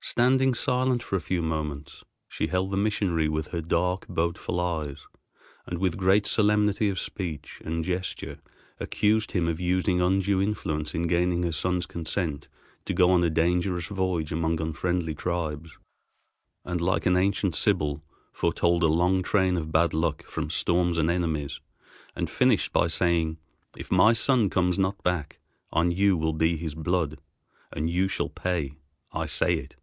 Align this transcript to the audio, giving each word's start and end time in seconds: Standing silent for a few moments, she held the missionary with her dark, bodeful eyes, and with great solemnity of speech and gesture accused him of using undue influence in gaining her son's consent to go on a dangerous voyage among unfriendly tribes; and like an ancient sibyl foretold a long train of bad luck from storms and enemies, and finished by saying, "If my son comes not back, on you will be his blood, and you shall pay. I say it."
Standing 0.00 0.54
silent 0.54 1.02
for 1.02 1.16
a 1.16 1.20
few 1.20 1.42
moments, 1.42 2.02
she 2.28 2.46
held 2.46 2.70
the 2.70 2.78
missionary 2.78 3.28
with 3.28 3.48
her 3.48 3.60
dark, 3.60 4.06
bodeful 4.08 4.58
eyes, 4.58 5.00
and 5.66 5.78
with 5.78 5.98
great 5.98 6.26
solemnity 6.26 6.88
of 6.88 6.98
speech 6.98 7.60
and 7.62 7.84
gesture 7.84 8.38
accused 8.80 9.32
him 9.32 9.46
of 9.48 9.60
using 9.60 10.00
undue 10.00 10.40
influence 10.40 10.94
in 10.94 11.02
gaining 11.08 11.42
her 11.42 11.52
son's 11.52 11.84
consent 11.84 12.48
to 12.86 12.94
go 12.94 13.10
on 13.10 13.22
a 13.22 13.28
dangerous 13.28 13.88
voyage 13.88 14.32
among 14.32 14.58
unfriendly 14.62 15.14
tribes; 15.14 15.76
and 16.64 16.80
like 16.80 17.04
an 17.04 17.14
ancient 17.16 17.54
sibyl 17.54 18.02
foretold 18.32 18.82
a 18.82 18.86
long 18.88 19.22
train 19.22 19.58
of 19.58 19.70
bad 19.70 19.92
luck 19.92 20.24
from 20.24 20.48
storms 20.48 20.96
and 20.96 21.10
enemies, 21.10 21.60
and 22.16 22.30
finished 22.30 22.72
by 22.72 22.86
saying, 22.88 23.36
"If 23.76 23.90
my 23.90 24.14
son 24.14 24.48
comes 24.48 24.78
not 24.78 25.02
back, 25.02 25.38
on 25.70 25.90
you 25.90 26.16
will 26.16 26.32
be 26.32 26.56
his 26.56 26.74
blood, 26.74 27.18
and 27.70 27.90
you 27.90 28.08
shall 28.08 28.30
pay. 28.30 28.78
I 29.12 29.26
say 29.26 29.52
it." 29.58 29.76